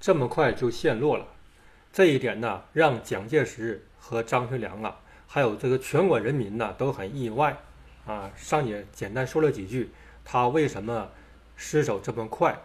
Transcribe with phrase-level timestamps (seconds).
[0.00, 1.28] 这么快就陷落了。
[1.92, 7.56] 这一点呢，让蒋介石和张学良啊，还有这个全国人民呢，都很意外
[8.06, 8.32] 啊。
[8.34, 9.90] 上也简单说了几句，
[10.24, 11.10] 他为什么
[11.54, 12.58] 失守这么快？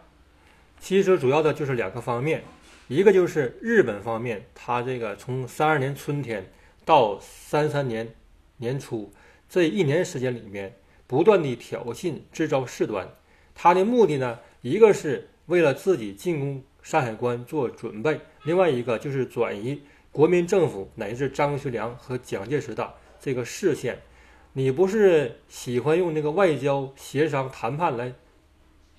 [0.80, 2.44] 其实主要的就是两个方面，
[2.88, 6.52] 一个就是日本方面，他这个从三二年春天
[6.86, 8.14] 到三三年
[8.58, 9.12] 年初
[9.50, 10.76] 这一年时间里面，
[11.08, 13.10] 不断的挑衅、制造事端。
[13.56, 19.82] 他的目的呢，一个是为了自己进攻山海关做准备，另外一个就是转移
[20.12, 24.04] 国民政府乃至张学良和蒋介石的这个视线。
[24.54, 28.14] 你不是喜欢用那个外交协商谈判来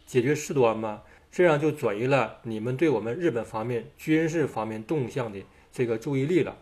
[0.05, 1.03] 解决事端吗？
[1.31, 5.41] 这样就转移了你们对我们日本方面军事方面动向的
[5.71, 6.57] 这个注意力了。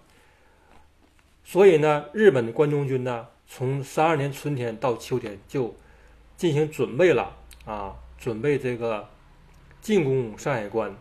[1.42, 5.74] 所以呢，日本的关东军呢，从三二年春天到秋天就
[6.36, 7.34] 进行准备了。
[7.64, 9.08] 啊，准备这个
[9.80, 10.94] 进攻山海关，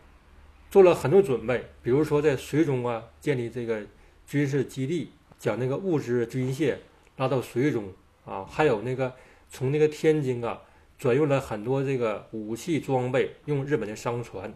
[0.74, 3.84] 做了很多准备，比如说在水中啊建立这个
[4.26, 6.78] 军事基地，将那个物资军械
[7.18, 7.94] 拉到水中
[8.26, 9.14] 啊，还有那个
[9.52, 10.60] 从那个天津啊
[10.98, 14.52] 转运了很多这个武器装备，用日本的商船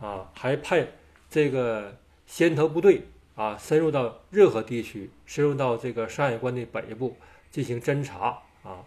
[0.00, 0.92] 啊，还派
[1.28, 1.94] 这个
[2.26, 3.02] 先头部队
[3.34, 7.18] 啊深入到热河地区，深入到这个山海关的北部
[7.50, 8.82] 进行侦查啊。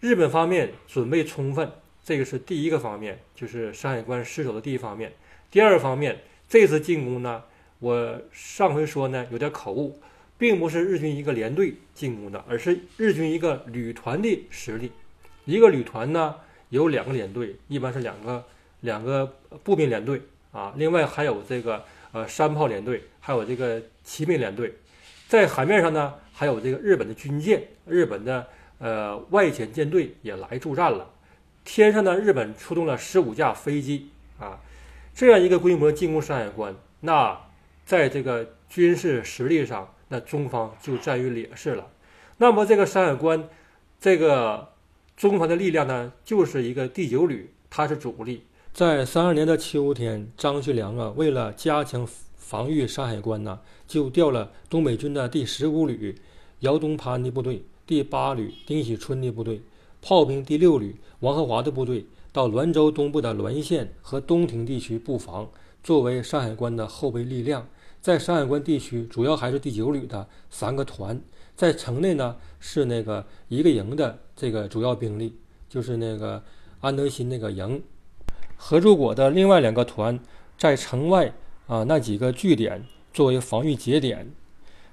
[0.00, 1.70] 日本方面准备充分，
[2.02, 5.12] 这个是第一个方面，就是山海关失守的第一方面。
[5.50, 7.42] 第二方面，这次进攻呢，
[7.78, 9.98] 我上回说呢有点口误，
[10.36, 14.92] 并不是日军一个连队进攻的，而是日军一个旅团的实力。
[15.44, 16.34] 一个旅团呢
[16.68, 18.44] 有两个连队，一般是两个
[18.80, 20.20] 两个步兵连队
[20.52, 21.82] 啊，另外还有这个
[22.12, 24.74] 呃山炮连队，还有这个骑兵连队。
[25.26, 28.46] 在海面上呢，还有这个日本的军舰，日本的。
[28.80, 31.10] 呃，外潜舰队也来助战了。
[31.64, 34.56] 天上呢，日本出动了十五架飞机啊，
[35.18, 37.36] 这样一个规模进攻山海关，那
[37.84, 41.88] 在这个军事实力上，那中方就占于劣势了。
[42.36, 43.48] 那么这个山海关，
[44.00, 44.68] 这个
[45.16, 48.44] 中方的力量呢，就是一个第九旅，它是主力。
[48.72, 52.06] 在三二年的秋天，张学良啊，为了加强
[52.36, 53.58] 防御山海关呢，
[53.88, 56.14] 就调了东北军的第十五旅
[56.60, 57.64] 姚东潘的部队。
[57.84, 59.62] 第八旅丁喜春的部队，
[60.00, 62.06] 炮兵第六旅王和华的部队
[62.38, 65.50] 到滦州东部的滦县和东亭地区布防，
[65.82, 67.66] 作为山海关的后备力量。
[68.00, 71.20] 在山海关地区，主要还是第九旅的三个团。
[71.56, 75.34] 在城内呢，是那个一个营的这个主要兵力，
[75.68, 76.40] 就是那个
[76.80, 77.82] 安德新那个营。
[78.56, 80.16] 何柱国的另外两个团
[80.56, 81.34] 在城外
[81.66, 84.30] 啊那几个据点作为防御节点。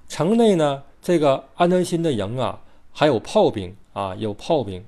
[0.08, 2.64] 城内呢，这个安德新的营啊。
[2.90, 4.84] 还有炮兵啊，有炮兵，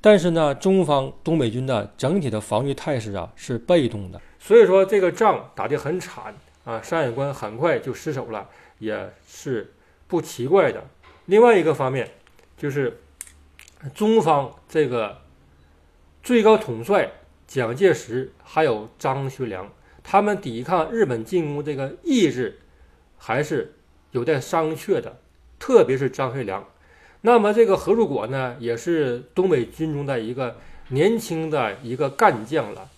[0.00, 6.34] 但是呢，中方东北军的整体的防御态势啊是被动的，所以说这个仗打得很惨
[6.64, 9.74] 啊，山海关很快就失守了，也是
[10.06, 10.82] 不奇怪的。
[11.26, 12.10] 另外一个方面
[12.56, 13.00] 就是
[13.94, 15.18] 中方这个
[16.22, 17.10] 最高统帅
[17.46, 19.70] 蒋介石还有张学良，
[20.02, 22.58] 他们抵抗日本进攻这个意志
[23.18, 23.74] 还是
[24.12, 25.20] 有待商榷的，
[25.58, 26.66] 特别是张学良。
[27.22, 30.56] 那么这个何柱国呢，也是东北军中的一个
[30.88, 32.88] 年轻的一个干将了。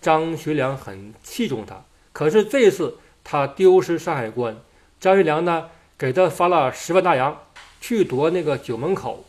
[0.00, 4.56] 张学良很器重他，可是这次他丢失山海关，
[5.00, 7.36] 张学良呢给他发了十万大洋
[7.80, 9.24] 去夺那个九门口，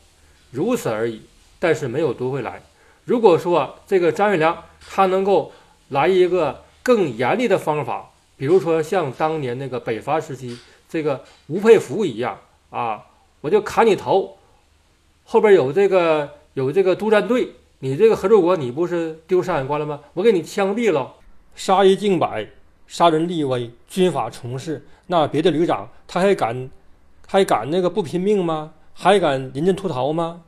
[0.52, 1.22] 如此而已，
[1.58, 2.62] 但是没有夺回来。
[3.06, 5.54] 如果说这个张学良他能够
[5.90, 12.40] 来一个更严厉的方法，比如说像当年那个北伐时期这个吴佩孚一样
[12.70, 13.02] 啊。
[13.46, 14.40] 我就砍你头，
[15.24, 20.02] 后边有这个有这个督战队，你这个合作国你不是丢山海关了吗？
[20.16, 21.14] 我给你枪毙了，
[21.54, 22.48] 杀一儆百，
[22.88, 26.72] 杀人立威，军法从事，那别的旅长他还敢
[27.28, 28.74] 还敢那个不拼命吗？
[28.96, 30.42] 还敢临阵脱逃吗？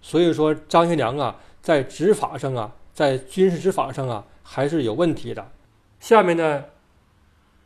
[0.00, 5.52] 所以说张学良啊，在执法上啊，在军事执法上啊，还是有问题的。
[6.00, 6.64] 下面呢，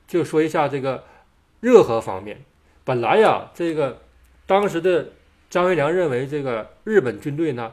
[0.07, 1.05] 就说一下这个
[1.61, 2.45] 热河方面，
[2.85, 4.04] 本来呀，这个。
[4.47, 5.09] 当时的
[5.49, 7.73] 张学良认为，这个日本军队呢，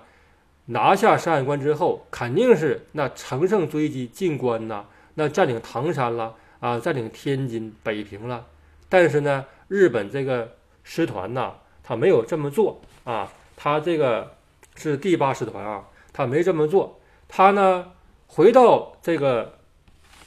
[0.67, 4.85] 拿下山海关之后，肯定是那乘胜追击进关呐，
[5.15, 8.45] 那占领唐山了啊，占领天津、北平了。
[8.87, 10.49] 但是呢，日本这个
[10.83, 11.53] 师团呐，
[11.83, 14.35] 他没有这么做啊，他这个
[14.75, 15.83] 是第八师团啊，
[16.13, 16.99] 他没这么做。
[17.27, 17.91] 他呢，
[18.27, 19.57] 回到这个，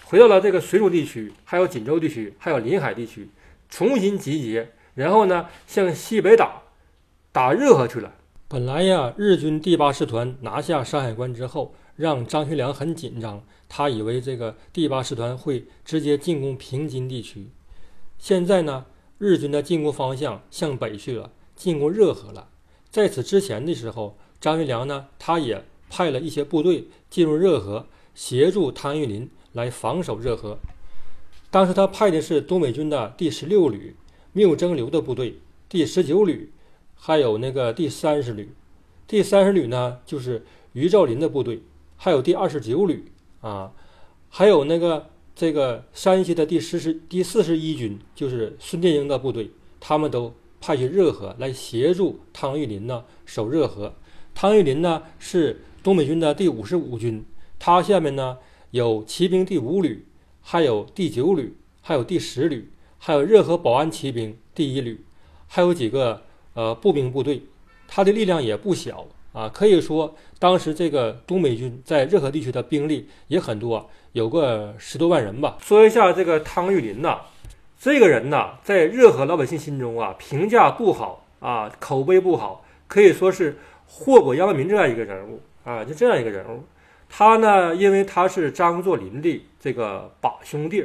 [0.05, 3.29] 回到了这个水煮地区，还有锦州地区，还有临海地区，
[3.70, 4.69] 重新集结。
[4.94, 6.62] 然后呢，向西北打，
[7.32, 8.14] 打热河去了。
[8.46, 17.50] 本来呀，日军第八师团拿下山海关之后，让张学良很紧张，他以为这个第八师团会直接进攻平津地区。
[18.19, 18.87] 现在呢，
[19.19, 22.49] 日军的进攻方向向北去了，进攻热河了。
[22.91, 30.58] 在此之前的时候，张学良呢，他也派了一些部队进入热河，协助汤玉麟来防守热河。
[31.50, 33.96] 当时他派的是东北军的第十六旅
[34.34, 35.38] 缪征流的部队，
[35.69, 36.50] 第十九旅，
[36.96, 38.50] 还有那个第三十旅。
[39.06, 41.62] 第三十旅呢，就是于兆麟的部队，
[41.96, 43.04] 还有第二十九旅
[43.40, 43.72] 啊，
[44.28, 53.94] 还有那个这个山西的第十十第四十一军，就是孙殿英的部队，他们都派去热河来协助汤玉麟呢守热河。
[54.34, 57.25] 汤玉麟呢是东北军的第五十五军，
[57.60, 58.38] 他下面呢
[58.72, 60.04] 有骑兵第五旅。
[60.46, 62.69] 还有第九旅，还有第十旅，
[63.06, 64.98] 还有热河保安骑兵第一旅，
[65.46, 66.22] 还有几个
[66.54, 67.42] 呃步兵部队，
[67.86, 69.46] 他的力量也不小啊。
[69.46, 75.58] 可以说，当时这个东北军在热河地区的兵力也很多，有个十多万人吧。
[75.60, 77.18] 说一下这个汤玉麟呐，
[77.78, 86.64] 这个人呐，在热河老百姓心中啊，评价不好啊，口碑不好，可以说是祸国殃民这样一个人物啊，就这样一个人物。
[87.10, 90.82] 他呢，因为他是张作霖的这个把兄弟，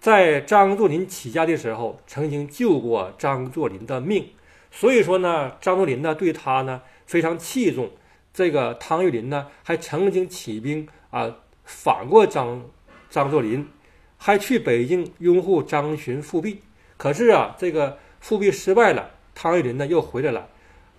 [0.00, 4.30] 在张作霖起家的时候，曾经救过张作霖的命，
[4.70, 7.90] 所以说呢，张作霖呢对他呢非常器重。
[8.32, 12.62] 这个汤玉麟呢，还曾经起兵啊反过张
[13.10, 13.68] 张作霖，
[14.16, 16.62] 还去北京拥护张巡复辟。
[16.96, 20.48] 可是啊，这个复辟失败了，汤玉麟呢又回来了，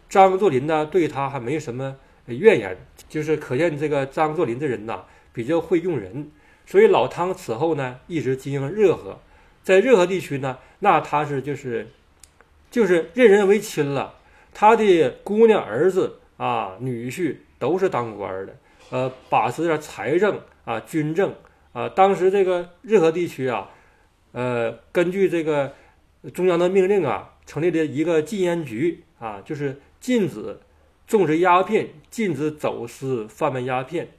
[0.10, 1.96] 张作霖呢对他还没什么。
[2.26, 5.04] 怨言就是可见这个张作霖这人呐
[5.34, 6.30] 比较会用人，
[6.70, 9.18] 所以老汤此后呢一直经营热河，
[9.64, 11.88] 在热河地区呢，那他是就是
[12.70, 14.14] 就是任人唯亲了。
[14.54, 18.56] 他的姑娘、儿子啊、女婿都是当官的，
[18.92, 21.34] 呃，把持着财政啊、军政
[21.74, 21.90] 啊。
[21.90, 23.72] 当时这个热河地区啊，
[24.34, 25.74] 呃，根据这个
[26.36, 30.60] 中央的命令啊，成立了一个禁烟局啊，就是禁止。
[31.08, 34.10] 种植鸦片，禁止走私贩卖鸦片，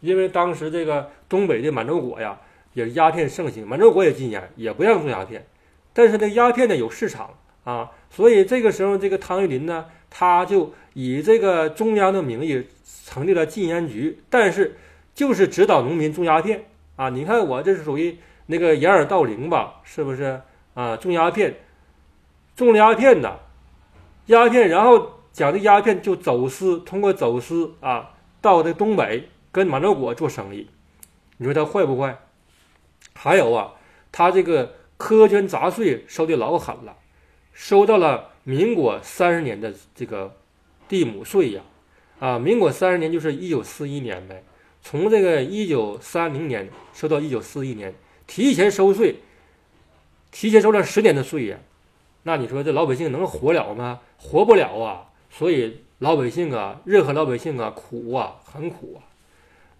[0.00, 2.38] 因为当时这个东北的满洲国呀，
[2.72, 5.46] 也是鸦片盛行，满洲国也禁烟，也不让种鸦片。
[5.92, 7.30] 但是这鸦片呢有市场
[7.64, 12.66] 啊，所以这个时候这个汤玉麟呢，他就以这个中央的名义
[13.04, 14.76] 成立了禁烟局，但是
[15.14, 16.64] 就是指导农民种鸦片
[16.96, 17.08] 啊。
[17.08, 18.16] 你看我这是属于
[18.46, 20.40] 那个掩耳盗铃吧，是不是
[20.74, 20.96] 啊？
[20.96, 21.54] 种鸦片，
[22.54, 23.40] 种了鸦片的
[24.26, 25.12] 鸦片，然后。
[25.30, 28.10] 讲的鸦片就走私，通过走私啊，
[28.40, 30.68] 到这东北跟满洲国做生意，
[31.36, 32.18] 你说他坏不坏？
[33.14, 33.74] 还有啊，
[34.12, 36.96] 他这个苛捐杂税收的老狠了，
[37.52, 40.36] 收到了民国三十年的这个
[40.88, 41.62] 地亩税呀，
[42.20, 44.44] 啊，民国三十年就是一九四一年呗，
[44.82, 47.94] 从这个一九三零年收到一九四一年，
[48.26, 49.16] 提前收税，
[50.30, 51.58] 提前收了十年的税呀，
[52.24, 54.00] 那你说这老百姓能活了吗？
[54.18, 55.06] 活不了啊！
[55.30, 59.07] 所以老百姓啊，任何老百姓啊，苦啊，很苦啊，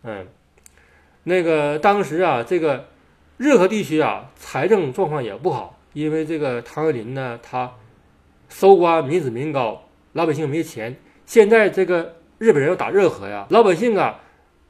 [0.03, 0.27] 嗯，
[1.25, 2.87] 那个当时啊，这个
[3.37, 7.73] 任何地区啊，财政状况也不好，因为这个唐玉麟呢，他
[8.49, 10.97] 搜刮民脂民膏，老百姓没钱。
[11.27, 14.21] 现在这个日本人要打热河呀，老百姓啊，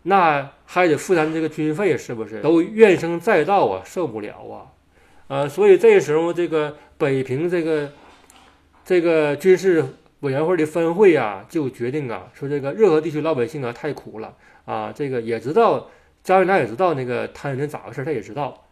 [0.03, 2.41] 那还得负担这个军费，是不是？
[2.41, 4.67] 都怨声载道啊，受不了啊，
[5.29, 7.93] 呃，所以这时候这个北平这个
[8.85, 9.85] 这个军事。
[10.23, 14.35] 委员会的分会啊，就决定啊，说这个热河地区老百姓啊太苦了
[14.69, 15.89] 啊，这个也知道
[16.23, 18.67] 张学良也知道那个汤玉麟咋回事，他也知道，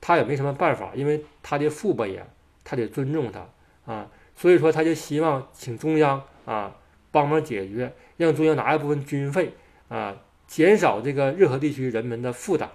[0.00, 2.22] 他也没什么办法，因为他的父辈呀，
[2.62, 4.06] 他得尊重他啊，
[4.36, 6.76] 所以说他就希望请中央啊
[7.10, 9.52] 帮忙解决，让中央拿一部分军费
[9.88, 12.70] 啊，减少这个热河地区人民的负担。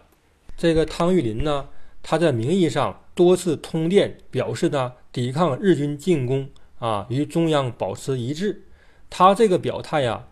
[0.57, 1.69] 这个汤玉麟呢，
[2.03, 6.49] 他在名义上多次通电表示呢，抵抗日军进攻。
[6.79, 8.61] 啊，与中央保持一致，
[9.09, 10.27] 他这个表态呀，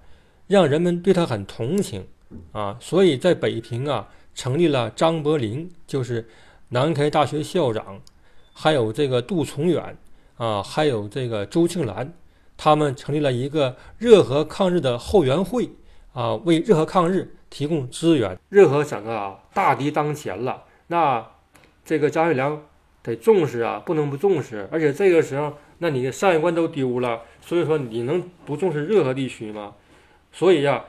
[0.46, 2.06] 让人们对他很同情
[2.52, 6.28] 啊，所以在北平啊，成立了张伯苓，就是
[6.70, 8.02] 南开大学校长，
[8.54, 9.98] 还有这个杜从远
[10.38, 12.14] 啊，还有这个周庆兰，
[12.56, 15.70] 他们成立了一个热河抗日的后援会
[16.14, 18.38] 啊，为热河抗日提供资源。
[18.50, 21.26] 热河省啊，大敌当前了，那
[21.84, 22.62] 这个张学良
[23.04, 25.54] 得重视啊，不能不重视，而且这个时候。
[25.80, 29.74] 那你的上一关都丢了，所以说你能不重视热河地区吗？
[30.32, 30.86] 所以呀，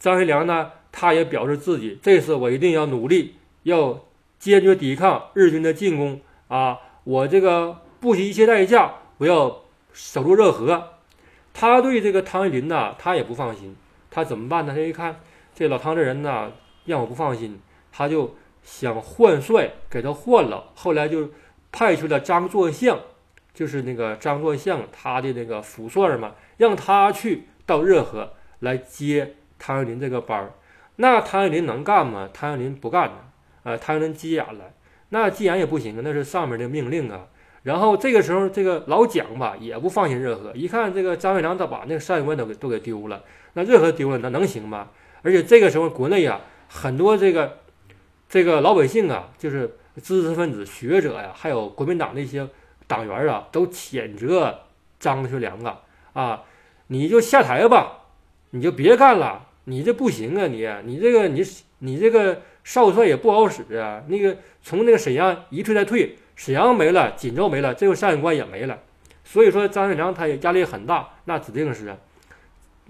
[0.00, 4.00] 张学良呢，他也表示自己这次我一定要努力，要
[4.38, 6.78] 坚决抵抗日军的进攻啊！
[7.04, 9.60] 我这个不惜一切代价，我要
[9.92, 10.94] 守住热河。
[11.52, 13.76] 他对这个汤玉麟呢，他也不放心，
[14.10, 14.72] 他怎么办呢？
[14.74, 15.20] 他一看
[15.54, 16.50] 这老汤这人呢
[16.86, 17.60] 让我不放心，
[17.92, 20.70] 他就想换帅，给他换了。
[20.74, 21.28] 后来就
[21.70, 22.98] 派出了张作相，
[23.52, 30.50] 就是那个张作相他的那个辅帅嘛，让他去到热河来接汤玉麟这个班儿。
[30.96, 32.28] 那汤玉麟能干吗？
[32.32, 33.16] 汤玉麟不干呢，
[33.62, 34.72] 呃，汤玉麟急眼了。
[35.10, 37.26] 那急眼也不行啊，那是上面的命令啊。
[37.62, 44.88] 然后这个时候，这个老蒋吧也不放心热河，一看这个张学良他把那个上官都给都给丢了，那热河丢了，那能行吗？
[45.22, 47.58] 而且这个时候国内啊，很多这个
[48.30, 52.48] 这个老百姓啊，就是知识分子、学者呀，还有国民党的一些
[52.86, 54.60] 党员啊，都谴责
[54.98, 55.80] 张学良啊
[56.14, 56.42] 啊，
[56.86, 58.04] 你就下台吧，
[58.50, 61.46] 你就别干了，你这不行啊，你你这个你
[61.78, 66.16] 你这个少帅也不好使啊，那个从那个沈阳一退再退。
[66.34, 68.78] 沈阳没了，锦州没了，最后山海关也没了，
[69.24, 71.98] 所以说张学良他也压力很大，那指定是啊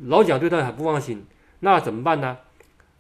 [0.05, 1.27] 老蒋对他很不放心，
[1.59, 2.39] 那怎么办呢？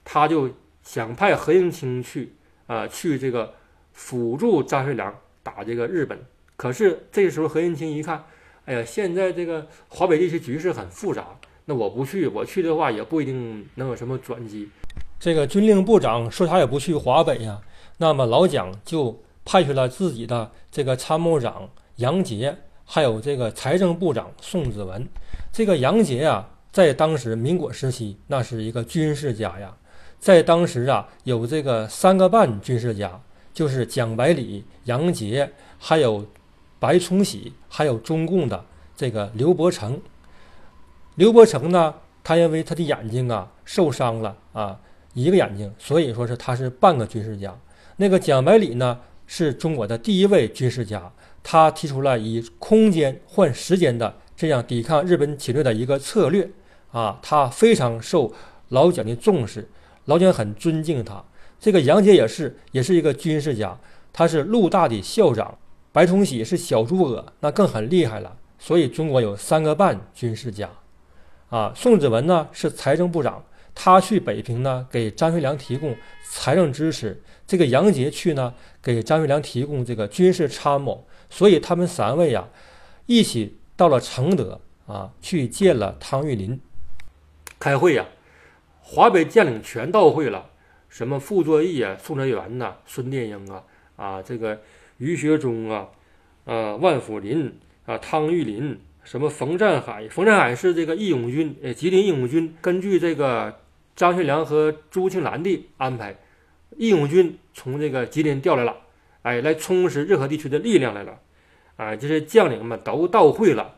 [0.05, 0.51] 他就
[0.83, 2.33] 想派何应钦去
[2.67, 3.55] 啊，去这个
[3.93, 6.19] 辅助张学良打这个日本。
[6.57, 8.25] 可是这时候何应钦一看，
[8.65, 11.39] 哎呀，现在这个华北地区局势很复杂，
[11.71, 14.69] 那我不去，我去的话也不一定能有什么转机。
[15.21, 17.61] 这个军令部长说他也不去华北呀，
[17.99, 19.17] 那么老蒋就。
[19.43, 25.05] 派去了自己的这个参谋长杨杰，还有这个财政部长宋子文。
[25.51, 29.75] 这个杨杰呀，在当时民国时期，那是一个军事家呀。
[30.21, 33.21] 在当时啊，有这个三个半军事家，
[33.53, 36.25] 就是蒋百里、杨杰，还有
[36.79, 38.63] 白崇禧，还有中共的
[38.95, 40.01] 这个刘伯承。
[41.21, 44.81] 刘伯承呢，他因为他的眼睛啊受伤了啊，
[45.13, 47.55] 一个眼睛，所以说是他是半个军事家。
[47.97, 48.99] 那个蒋百里呢？
[49.27, 51.13] 是中国的第一位军事家，
[51.43, 56.51] 他提出了以空间换时间的这样抵抗日本侵略的一个策略
[56.91, 58.33] 啊，他非常受
[58.71, 59.69] 老蒋的重视，
[60.07, 61.23] 老蒋很尊敬他。
[61.61, 63.79] 这个杨杰也是，也是一个军事家，
[64.11, 65.59] 他是陆大的校长。
[65.93, 68.39] 白崇禧是小诸葛，那更很厉害了。
[68.59, 70.71] 所以中国有三个半军事家
[71.51, 71.73] 啊。
[71.77, 77.23] 宋子文呢是财政部长，他去北平呢给张学良提供财政支持。
[77.47, 82.49] 这个杨杰去呢，给张学良提供这个军事参谋，所以他们三位呀，
[83.07, 86.61] 一起到了承德啊，去见了汤玉麟，
[87.59, 88.07] 开会呀，
[88.81, 90.51] 华北将领全到会了，
[90.89, 93.65] 什么傅作义啊、宋哲元呐、孙殿英啊，
[93.97, 94.61] 啊，这个
[94.99, 95.89] 于学忠啊，
[96.45, 97.53] 啊，万福林
[97.87, 103.61] 啊，汤玉麟，什么冯占海，冯占海是这个义勇军，呃，吉林义勇军，根据这个
[103.97, 106.17] 张学良和朱庆澜的安排。
[106.77, 108.77] 义勇军从这个吉林调来了，
[109.23, 111.19] 哎，来充实热河地区的力量来了，
[111.77, 113.75] 啊，这些将领们都到会了。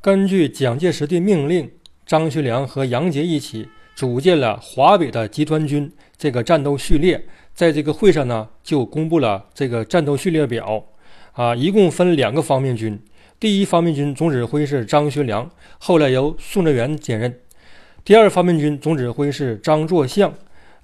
[0.00, 1.70] 根据蒋介石的命令，
[2.04, 5.90] 张学良和杨杰一起组建了华北的集团军。
[6.16, 7.24] 这个战斗序列
[7.54, 10.84] 在这个会上呢，就公布了这个战斗序列表。
[11.32, 13.00] 啊，一共分两个方面军，
[13.40, 17.30] 第一方面军总指挥是张学良，后来由宋哲元兼任；
[18.04, 20.32] 第二方面军总指挥是张作相。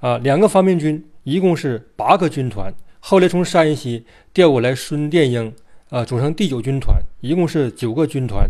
[0.01, 1.05] 啊，两个方面军。
[1.25, 2.71] 一共是八个军团，
[3.01, 5.51] 后来从山西调过来孙殿英，
[5.89, 8.47] 啊，组成第九军团，一共是九个军团，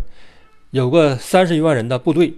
[0.71, 2.33] 有个三十余万人的部队。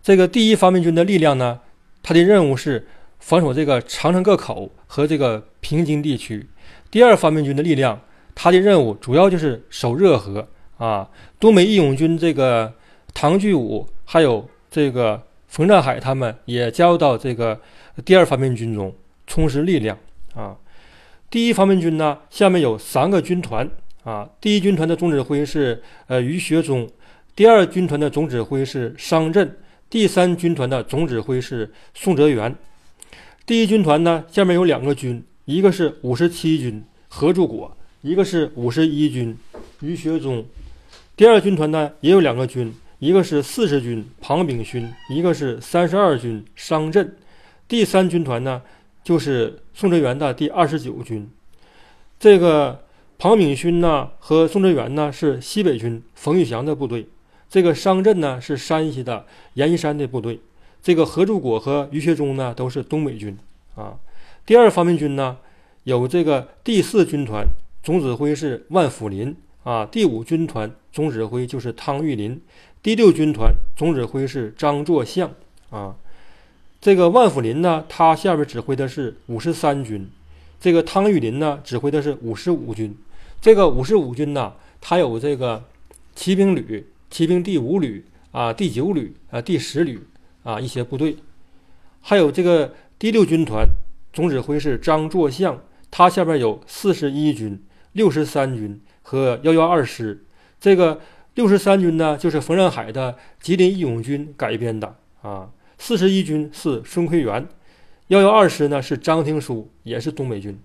[0.00, 1.58] 这个第一方面军的力量呢，
[2.04, 2.86] 它的任务是
[3.18, 6.48] 防守这个长城各口和这个平津地区。
[6.88, 8.00] 第二方面军的力量，
[8.32, 10.46] 它的任务主要就是守热河
[10.78, 11.08] 啊。
[11.38, 12.72] 东北义勇军这个
[13.12, 17.60] 唐聚武还有这个冯占海他们也加入到这个
[18.04, 18.94] 第二方面军中。
[19.26, 19.98] 充实力量
[20.34, 20.54] 啊！
[21.30, 23.66] 第一方面军呢，下面有三个军团
[24.02, 24.28] 啊。
[24.38, 26.86] 第一军团的总指挥是呃于学忠，
[27.34, 29.56] 第二军团的总指挥是商震，
[29.88, 32.54] 第三军团的总指挥是宋哲元。
[33.46, 39.34] 第一军团呢，下面有两个军，一个是五十七军何柱国，一个是五十一军
[39.80, 40.44] 于学忠。
[41.16, 47.16] 第二军团呢，也有两个军，一个是四十军庞炳勋，一个是三十二军商震。
[47.66, 48.62] 第三军团呢。
[49.04, 51.28] 就是宋哲元的第二十九军，
[52.18, 52.86] 这个
[53.18, 57.06] 庞炳勋呢和宋哲元呢是西北军冯玉祥的部队，
[57.50, 60.40] 这个商震呢是山西的阎锡山的部队，
[60.82, 63.36] 这个何柱国和于学忠呢都是东北军
[63.74, 63.98] 啊。
[64.46, 65.36] 第二方面军呢
[65.82, 67.46] 有这个第四军团
[67.82, 72.40] 总指挥是万福林啊，第五军团总指挥就是汤玉麟，
[72.82, 75.32] 第六军团总指挥是张作相
[75.70, 75.96] 啊。
[76.80, 80.06] 这个万福林呢，他下边指挥的是五十三军，
[80.60, 82.94] 这个汤玉麟呢，指挥的是五十五军。
[83.40, 85.64] 这个五十五军呢，他有这个
[86.14, 90.00] 骑兵旅、骑兵第五旅啊、第九旅啊、第十旅
[90.42, 91.16] 啊一些部队。
[92.02, 93.66] 还有这个第六军团
[94.12, 95.58] 总指挥是张作相，
[95.90, 97.58] 他下边有四十一军、
[97.92, 100.24] 六十三军和幺幺二师。
[100.58, 101.00] 这个
[101.34, 105.50] 六十三军呢，就是冯仁海的吉林义勇军改编的啊。
[105.78, 107.46] 四十一军是孙奎元，
[108.08, 110.58] 幺幺二师呢是张廷书，也是东北军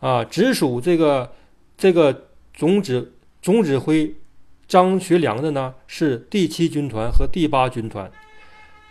[0.00, 0.22] 啊。
[0.24, 1.32] 直属这个
[1.76, 4.14] 这个总指总指挥
[4.68, 8.10] 张学良的呢是第七军团和第八军团。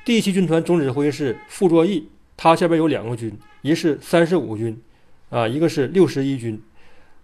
[0.03, 4.81] 第七军团总指挥是傅作义，他下边有两个军，一是三十五军，
[5.29, 6.59] 啊，一个是六十一军。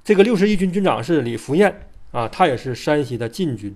[0.05, 1.81] 这个六十一军军长是李福彦。
[2.11, 3.75] 啊，他也是山西的禁军。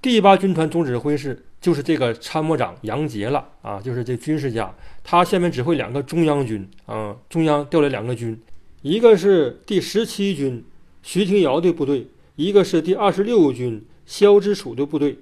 [0.00, 4.72] 第八军团总指挥是就是这个参谋长杨杰了啊，就是这军事家。
[5.02, 8.40] 他下面指挥两个中央军啊，中央调来两个军，
[8.82, 10.62] 一个是第十七军
[11.02, 15.18] 徐廷瑶的部队，一个是第二十六军肖之楚的部队。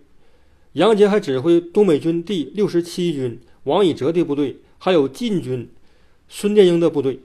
[0.74, 5.70] 杨杰还指挥东北军第六十七军王以哲的部队，还有禁军
[6.28, 7.20] 孙殿英的部队。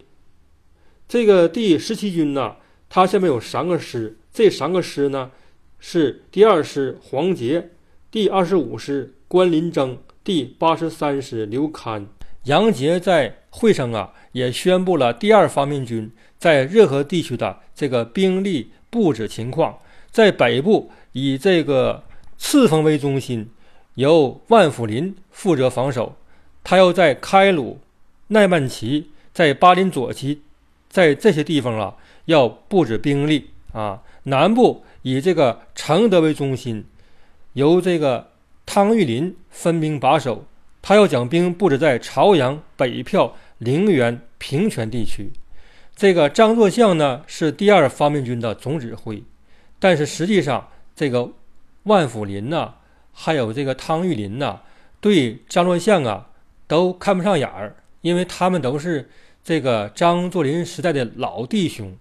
[1.09, 2.55] 这个第十七军呢，
[2.93, 4.17] 他下面有三个师。
[4.33, 5.31] 这三个师呢，
[5.79, 7.69] 是第二师黄杰，
[8.11, 12.05] 第二十五师关林征，第八十三师刘堪。
[12.43, 19.79] 杨杰在会上啊，也宣布了第二方面军在热河地区的这个兵力布置情况。
[20.09, 22.03] 在北部以这个
[22.37, 23.49] 赤峰为中心，
[23.95, 26.17] 由万福林负责防守。
[26.61, 27.79] 他要在开鲁、
[28.27, 30.41] 奈曼旗、在巴林左旗，
[30.89, 34.01] 在这些地方啊，要布置兵力啊。
[34.23, 36.85] 南部以这个承德为中心，
[37.53, 38.31] 由这个
[38.65, 40.45] 汤玉麟分兵把守。
[40.83, 45.31] 他要将兵布置在朝阳、北票、陵园、平泉地区。
[45.95, 49.23] 这个张作相呢是第二方面军的总指挥，
[49.77, 51.31] 但是实际上这个
[51.83, 52.73] 万福林呐，
[53.13, 54.61] 还有这个汤玉麟呐，
[54.99, 56.29] 对张作相啊
[56.65, 59.11] 都看不上眼儿，因为他们都是
[59.43, 61.95] 这个张作霖时代的老弟兄。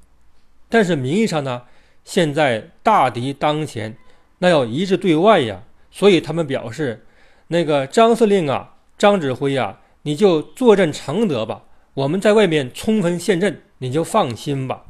[0.70, 1.64] 但是名义上呢。
[2.02, 3.94] 现在大敌当前，
[4.38, 5.64] 那要一致对外呀。
[5.90, 7.04] 所以他们表示，
[7.48, 14.86] 那个张司令啊，张指挥呀，你就坐镇承德吧，我们在外面冲锋陷阵，你就放心吧。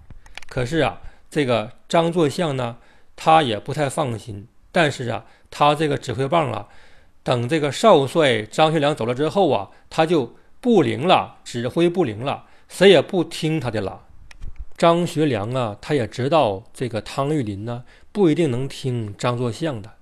[0.49, 2.77] 可是啊，这个张作相呢，
[3.17, 4.47] 他也不太放心。
[4.71, 6.69] 但是啊，他这个指挥棒啊，
[7.25, 14.05] 等这个少帅张学良走了之后啊，他就不灵了，指挥不灵了，谁也不听他的了。
[14.81, 19.93] 张学良啊，他也知道这个汤玉麟呢不一定能听张作相的，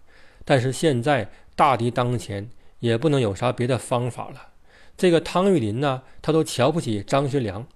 [0.44, 4.50] 但是现在大敌当前，也不能有啥别的方法了。
[4.96, 7.66] 这个汤玉麟呢，他都瞧不起张学良，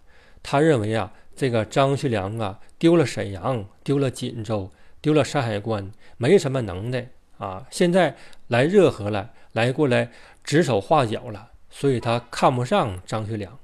[0.45, 7.67] 他认为啊，这个张学良啊丢了沈阳，丢了锦州，丢了山海关，没什么能耐啊。
[7.69, 10.13] 现在来热河了，来过来
[10.45, 13.59] 指手画脚了，所以他看不上张学良。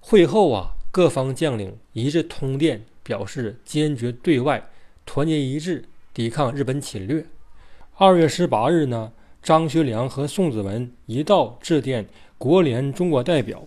[0.00, 0.72] 会后啊。
[0.94, 4.70] 各方将领一致通电，表示坚决对外，
[5.04, 7.26] 团结一致，抵抗日本侵略。
[7.96, 9.10] 二月十八日呢，
[9.42, 12.06] 张学良和宋子文一道致电
[12.38, 13.66] 国联中国代表，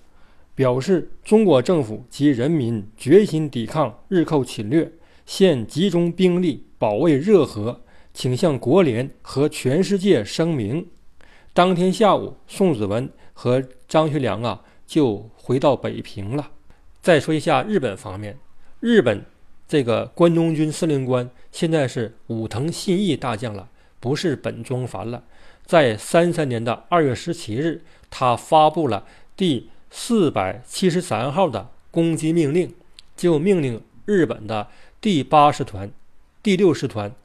[0.56, 4.90] 表示中国政府及人民决心抵抗日寇侵略，
[5.26, 7.82] 现集中兵力保卫热河，
[8.14, 10.88] 请向国联和全世界声明。
[11.52, 16.52] 当天下午，宋子文和张学良啊就回到北平了。
[17.08, 18.38] 再说一下日本方面，
[18.82, 19.24] 日本
[19.66, 23.70] 这个关东军司令官现在是武藤信义大将了，
[24.02, 25.24] 不是本庄繁了。
[25.66, 29.06] 在三三年的二月十七日，他发布了
[29.38, 32.76] 第四百七十三号的攻击命令，
[33.16, 34.68] 就命令日本的
[35.00, 35.90] 第八师团、
[36.44, 37.16] 第六师团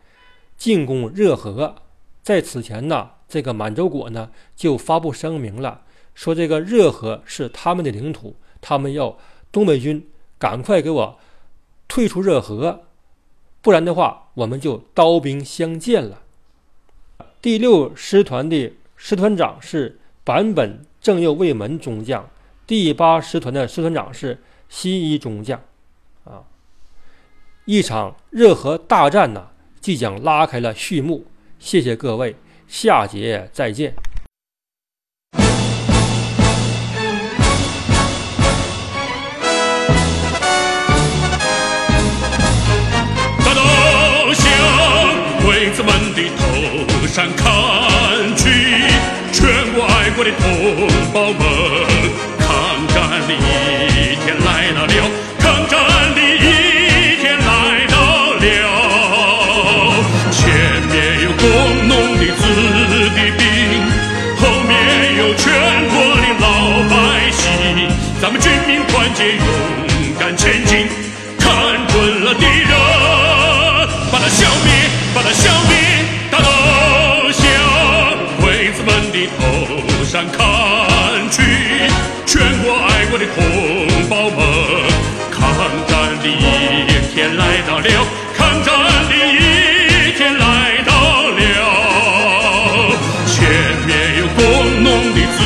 [0.57, 1.75] 进攻热河。
[2.23, 5.83] 在此前呢，这个满洲国呢就发布声明了，
[6.15, 9.19] 说这个热河是他们的领土，他们要。
[9.53, 11.19] 东北军，赶快给我
[11.87, 12.85] 退出热河，
[13.61, 16.23] 不然的话，我们就刀兵相见了。
[17.41, 22.29] 第六师团的师团长是坂本正右卫门中将，
[22.67, 25.61] 第八师团的师团长是西一中将。
[26.25, 26.45] 啊，
[27.65, 29.49] 一场热河大战呢，
[29.81, 31.27] 即将拉开了序幕。
[31.59, 32.37] 谢谢各位，
[32.67, 33.93] 下节再见。
[50.25, 50.31] 国
[51.15, 51.92] 爱国
[80.37, 81.43] 看去。
[82.27, 83.37] 全国爱国的同
[84.09, 84.39] 胞们，
[85.31, 85.41] 抗
[85.87, 85.91] 战
[86.23, 86.41] 的一
[87.13, 87.87] 天来到了，
[88.37, 88.73] 抗战
[89.09, 90.45] 的一天来
[90.87, 90.93] 到
[91.29, 91.41] 了，
[93.27, 93.37] 前
[93.87, 94.43] 面有工
[94.83, 95.39] 农的子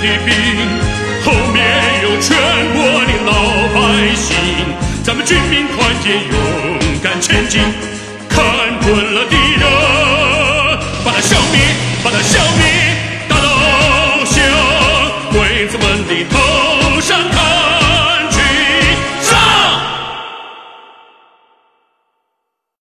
[0.00, 0.28] 弟兵，
[1.24, 1.56] 后面
[2.04, 2.34] 有全
[2.72, 3.30] 国的老
[3.74, 3.78] 百
[4.14, 4.34] 姓，
[5.02, 6.34] 咱们军民团结，勇
[7.02, 7.60] 敢前进，
[8.30, 8.40] 看
[8.80, 9.83] 准了敌人。